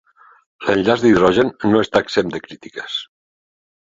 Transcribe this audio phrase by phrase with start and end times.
[0.69, 2.97] L'enllaç d'hidrogen no està exempt de crítiques.